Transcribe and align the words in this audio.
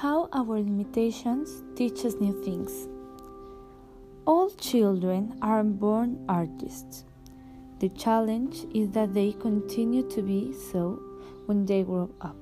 How 0.00 0.28
our 0.32 0.58
limitations 0.58 1.62
teach 1.76 2.04
us 2.04 2.14
new 2.18 2.32
things. 2.42 2.88
All 4.26 4.50
children 4.50 5.38
are 5.42 5.62
born 5.62 6.24
artists. 6.28 7.04
The 7.78 7.90
challenge 7.90 8.64
is 8.74 8.90
that 8.92 9.14
they 9.14 9.32
continue 9.32 10.02
to 10.08 10.22
be 10.22 10.54
so 10.54 10.98
when 11.46 11.66
they 11.66 11.84
grow 11.84 12.10
up. 12.20 12.36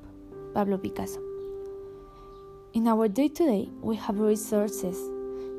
Pablo 0.54 0.78
Picasso. 0.78 1.20
In 2.72 2.86
our 2.86 3.08
day 3.08 3.28
to 3.28 3.44
day, 3.44 3.68
we 3.82 3.96
have 3.96 4.20
resources 4.20 4.96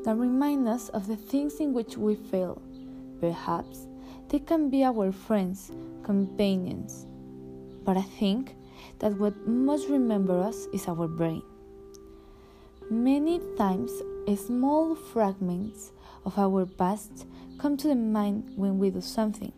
that 0.04 0.16
remind 0.16 0.68
us 0.68 0.90
of 0.90 1.06
the 1.06 1.18
things 1.18 1.60
in 1.60 1.74
which 1.74 1.98
we 1.98 2.16
fail. 2.16 2.62
Perhaps 3.20 3.86
they 4.30 4.40
can 4.40 4.70
be 4.70 4.84
our 4.84 5.12
friends, 5.12 5.72
companions. 6.04 7.06
But 7.84 7.98
I 7.98 8.04
think 8.18 8.56
that 9.00 9.20
what 9.20 9.36
must 9.46 9.90
remember 9.90 10.42
us 10.42 10.68
is 10.74 10.88
our 10.88 11.08
brain. 11.08 11.44
Many 12.92 13.40
times, 13.58 13.90
small 14.36 14.96
fragments 14.96 15.94
of 16.26 16.38
our 16.38 16.66
past 16.66 17.26
come 17.58 17.78
to 17.78 17.88
the 17.88 17.96
mind 17.96 18.52
when 18.58 18.80
we 18.80 18.90
do 18.90 19.00
something, 19.00 19.54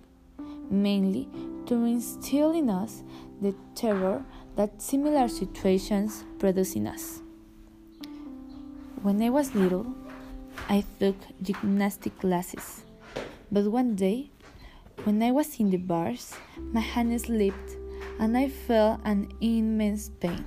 mainly 0.70 1.28
to 1.66 1.74
instill 1.84 2.52
in 2.52 2.70
us 2.70 3.02
the 3.42 3.56
terror 3.74 4.24
that 4.56 4.80
similar 4.80 5.28
situations 5.28 6.26
produce 6.38 6.76
in 6.76 6.86
us. 6.86 7.22
When 9.02 9.20
I 9.20 9.32
was 9.32 9.56
little, 9.56 9.96
I 10.70 10.84
took 11.00 11.16
gymnastic 11.42 12.20
classes, 12.20 12.84
but 13.52 13.66
one 13.66 13.96
day, 13.96 14.30
when 15.06 15.24
I 15.24 15.32
was 15.32 15.60
in 15.60 15.72
the 15.72 15.78
bars, 15.78 16.36
my 16.72 16.82
hand 16.82 17.20
slipped 17.20 17.78
and 18.20 18.38
I 18.38 18.48
felt 18.48 19.00
an 19.06 19.28
immense 19.42 20.10
pain. 20.20 20.46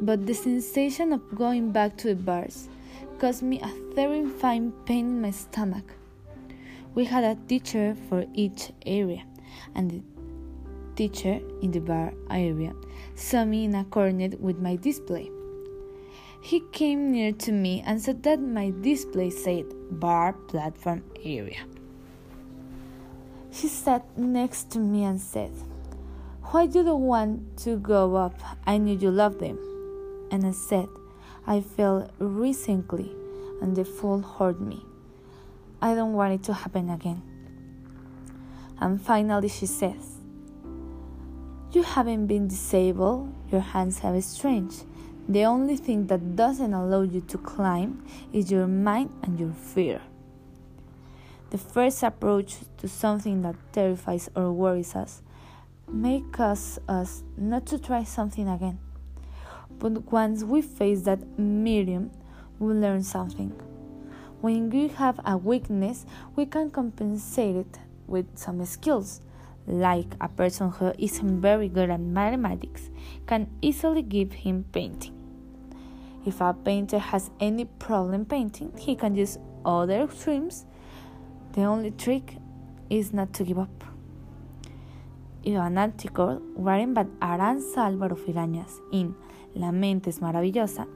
But 0.00 0.26
the 0.26 0.34
sensation 0.34 1.12
of 1.12 1.34
going 1.34 1.72
back 1.72 1.96
to 1.98 2.08
the 2.08 2.14
bars 2.14 2.68
caused 3.18 3.42
me 3.42 3.60
a 3.60 3.94
terrifying 3.94 4.72
pain 4.86 5.06
in 5.06 5.20
my 5.20 5.32
stomach. 5.32 5.92
We 6.94 7.04
had 7.04 7.24
a 7.24 7.36
teacher 7.48 7.96
for 8.08 8.24
each 8.32 8.70
area, 8.86 9.24
and 9.74 9.90
the 9.90 10.02
teacher 10.94 11.40
in 11.62 11.72
the 11.72 11.80
bar 11.80 12.12
area 12.30 12.74
saw 13.16 13.44
me 13.44 13.64
in 13.64 13.74
a 13.74 13.84
corner 13.84 14.30
with 14.38 14.58
my 14.58 14.76
display. 14.76 15.30
He 16.40 16.60
came 16.70 17.10
near 17.10 17.32
to 17.32 17.52
me 17.52 17.82
and 17.84 18.00
said 18.00 18.22
that 18.22 18.40
my 18.40 18.72
display 18.80 19.30
said 19.30 19.66
bar 19.90 20.32
platform 20.32 21.02
area. 21.24 21.66
He 23.50 23.66
sat 23.66 24.16
next 24.16 24.70
to 24.70 24.78
me 24.78 25.02
and 25.02 25.20
said, 25.20 25.50
Why 26.52 26.66
do 26.66 26.84
you 26.84 26.94
want 26.94 27.58
to 27.58 27.76
go 27.76 28.14
up? 28.14 28.40
I 28.64 28.78
knew 28.78 28.96
you 28.96 29.10
loved 29.10 29.40
them. 29.40 29.58
And 30.30 30.46
I 30.46 30.52
said, 30.52 30.88
I 31.46 31.60
fell 31.60 32.10
recently 32.18 33.10
and 33.60 33.74
the 33.74 33.84
fall 33.84 34.20
hurt 34.20 34.60
me. 34.60 34.84
I 35.80 35.94
don't 35.94 36.12
want 36.12 36.34
it 36.34 36.42
to 36.44 36.52
happen 36.52 36.90
again. 36.90 37.22
And 38.80 39.00
finally, 39.00 39.48
she 39.48 39.66
says, 39.66 40.18
You 41.72 41.82
haven't 41.82 42.26
been 42.26 42.48
disabled, 42.48 43.32
your 43.50 43.60
hands 43.60 44.00
have 44.00 44.22
strength. 44.22 44.84
The 45.28 45.44
only 45.44 45.76
thing 45.76 46.06
that 46.06 46.36
doesn't 46.36 46.72
allow 46.72 47.02
you 47.02 47.20
to 47.20 47.38
climb 47.38 48.04
is 48.32 48.50
your 48.50 48.66
mind 48.66 49.10
and 49.22 49.38
your 49.38 49.52
fear. 49.52 50.00
The 51.50 51.58
first 51.58 52.02
approach 52.02 52.56
to 52.78 52.88
something 52.88 53.42
that 53.42 53.56
terrifies 53.72 54.30
or 54.34 54.52
worries 54.52 54.94
us 54.94 55.22
may 55.86 56.22
cause 56.32 56.78
us 56.88 57.22
not 57.36 57.66
to 57.66 57.78
try 57.78 58.04
something 58.04 58.48
again. 58.48 58.78
But 59.78 60.10
once 60.12 60.42
we 60.42 60.62
face 60.62 61.02
that 61.02 61.38
medium, 61.38 62.10
we 62.58 62.74
learn 62.74 63.02
something. 63.02 63.50
When 64.40 64.70
we 64.70 64.88
have 64.88 65.20
a 65.24 65.36
weakness, 65.36 66.06
we 66.36 66.46
can 66.46 66.70
compensate 66.70 67.56
it 67.56 67.78
with 68.06 68.26
some 68.36 68.64
skills. 68.64 69.20
Like 69.66 70.14
a 70.20 70.28
person 70.28 70.70
who 70.70 70.92
isn't 70.98 71.40
very 71.40 71.68
good 71.68 71.90
at 71.90 72.00
mathematics 72.00 72.90
can 73.26 73.48
easily 73.60 74.02
give 74.02 74.32
him 74.32 74.64
painting. 74.72 75.14
If 76.24 76.40
a 76.40 76.54
painter 76.54 76.98
has 76.98 77.30
any 77.40 77.64
problem 77.64 78.24
painting, 78.24 78.72
he 78.78 78.96
can 78.96 79.14
use 79.14 79.38
other 79.64 80.08
streams. 80.10 80.66
The 81.52 81.62
only 81.62 81.90
trick 81.90 82.36
is 82.90 83.12
not 83.12 83.32
to 83.34 83.44
give 83.44 83.58
up. 83.58 83.84
In 85.44 85.56
an 85.56 85.78
article 85.78 86.42
written 86.56 86.94
by 86.94 87.04
Aranza 87.20 87.78
Álvaro 87.88 88.16
Firañas 88.16 88.80
in 88.92 89.14
La 89.58 89.72
mente 89.72 90.08
es 90.08 90.20
maravillosa, 90.20 90.86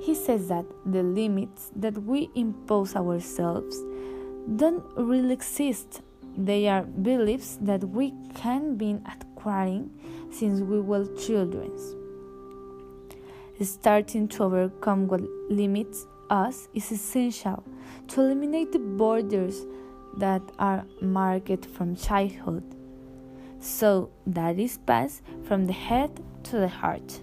he 0.00 0.14
says 0.14 0.48
that 0.48 0.64
the 0.84 1.04
limits 1.04 1.70
that 1.76 1.96
we 2.02 2.28
impose 2.34 2.96
ourselves 2.96 3.76
don't 4.56 4.82
really 4.96 5.32
exist. 5.32 6.02
They 6.36 6.66
are 6.66 6.82
beliefs 6.82 7.58
that 7.60 7.84
we 7.84 8.12
can 8.34 8.76
be 8.76 8.98
acquiring 9.06 9.90
since 10.32 10.60
we 10.60 10.80
were 10.80 11.06
children. 11.14 11.70
Starting 13.60 14.26
to 14.26 14.42
overcome 14.42 15.06
what 15.06 15.20
limits 15.48 16.04
us 16.28 16.68
is 16.74 16.90
essential 16.90 17.62
to 18.08 18.20
eliminate 18.20 18.72
the 18.72 18.80
borders 18.80 19.64
that 20.16 20.42
are 20.58 20.84
marked 21.00 21.66
from 21.66 21.94
childhood, 21.94 22.64
so 23.60 24.10
that 24.26 24.58
is 24.58 24.78
passed 24.78 25.22
from 25.44 25.66
the 25.66 25.72
head 25.72 26.20
to 26.42 26.56
the 26.56 26.66
heart. 26.66 27.20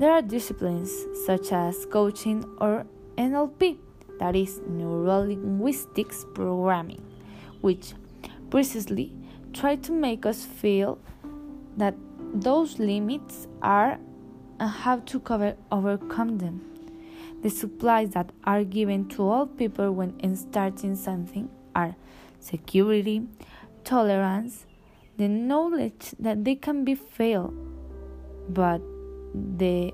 There 0.00 0.12
are 0.12 0.22
disciplines 0.22 0.90
such 1.26 1.52
as 1.52 1.84
coaching 1.84 2.42
or 2.58 2.86
NLP, 3.18 3.76
that 4.18 4.34
is 4.34 4.58
Neuro 4.66 5.18
Linguistics 5.18 6.24
Programming, 6.32 7.02
which 7.60 7.92
precisely 8.48 9.12
try 9.52 9.76
to 9.76 9.92
make 9.92 10.24
us 10.24 10.46
feel 10.46 10.98
that 11.76 11.96
those 12.32 12.78
limits 12.78 13.46
are 13.60 13.98
and 14.58 14.70
how 14.70 15.00
to 15.00 15.20
cover, 15.20 15.54
overcome 15.70 16.38
them. 16.38 16.62
The 17.42 17.50
supplies 17.50 18.12
that 18.12 18.30
are 18.44 18.64
given 18.64 19.06
to 19.10 19.28
all 19.28 19.46
people 19.46 19.92
when 19.92 20.34
starting 20.34 20.96
something 20.96 21.50
are 21.74 21.94
security, 22.38 23.28
tolerance, 23.84 24.64
the 25.18 25.28
knowledge 25.28 26.14
that 26.18 26.46
they 26.46 26.54
can 26.54 26.84
be 26.84 26.94
failed, 26.94 27.52
but 28.48 28.80
the 29.34 29.92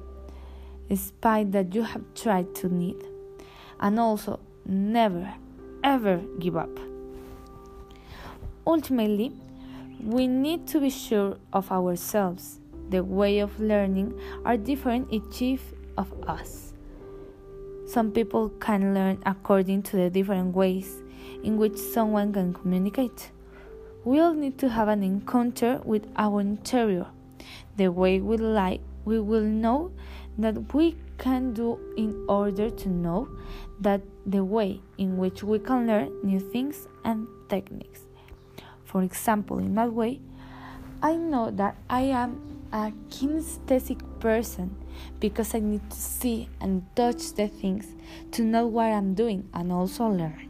spite 0.94 1.52
that 1.52 1.74
you 1.74 1.82
have 1.82 2.02
tried 2.14 2.54
to 2.56 2.68
need, 2.68 2.96
and 3.80 3.98
also 3.98 4.40
never 4.64 5.32
ever 5.84 6.20
give 6.40 6.56
up. 6.56 6.70
Ultimately, 8.66 9.32
we 10.02 10.26
need 10.26 10.66
to 10.68 10.80
be 10.80 10.90
sure 10.90 11.36
of 11.52 11.70
ourselves. 11.70 12.60
The 12.90 13.02
way 13.02 13.38
of 13.38 13.58
learning 13.60 14.18
are 14.44 14.56
different 14.56 15.12
each 15.12 15.60
of 15.96 16.12
us. 16.28 16.72
Some 17.86 18.10
people 18.10 18.48
can 18.60 18.94
learn 18.94 19.22
according 19.24 19.82
to 19.84 19.96
the 19.96 20.10
different 20.10 20.54
ways 20.54 21.02
in 21.44 21.56
which 21.56 21.76
someone 21.76 22.32
can 22.32 22.52
communicate. 22.52 23.30
We 24.04 24.18
all 24.20 24.34
need 24.34 24.58
to 24.58 24.68
have 24.68 24.88
an 24.88 25.02
encounter 25.02 25.80
with 25.84 26.06
our 26.16 26.40
interior, 26.40 27.06
the 27.76 27.88
way 27.88 28.20
we 28.20 28.36
like 28.36 28.80
we 29.06 29.18
will 29.18 29.40
know 29.40 29.92
that 30.36 30.74
we 30.74 30.96
can 31.16 31.54
do 31.54 31.78
in 31.96 32.26
order 32.28 32.68
to 32.68 32.88
know 32.90 33.28
that 33.80 34.02
the 34.26 34.44
way 34.44 34.82
in 34.98 35.16
which 35.16 35.42
we 35.42 35.58
can 35.58 35.86
learn 35.86 36.12
new 36.22 36.40
things 36.40 36.86
and 37.04 37.26
techniques. 37.48 38.00
For 38.84 39.02
example, 39.02 39.58
in 39.58 39.74
that 39.76 39.92
way, 39.92 40.20
I 41.02 41.14
know 41.16 41.50
that 41.52 41.76
I 41.88 42.02
am 42.02 42.56
a 42.72 42.92
kinesthetic 43.08 44.02
person 44.20 44.76
because 45.20 45.54
I 45.54 45.60
need 45.60 45.88
to 45.90 45.96
see 45.96 46.48
and 46.60 46.84
touch 46.96 47.32
the 47.34 47.48
things 47.48 47.86
to 48.32 48.42
know 48.42 48.66
what 48.66 48.92
I'm 48.92 49.14
doing 49.14 49.48
and 49.54 49.72
also 49.72 50.06
learn. 50.06 50.45